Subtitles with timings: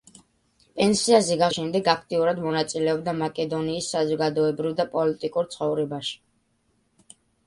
[0.77, 6.17] პენსიაზე გასვლის შემდეგ აქტიურად მონაწილეობდა მაკედონიის საზოგადოებრივ და პოლიტიკურ ცხოვრებაში.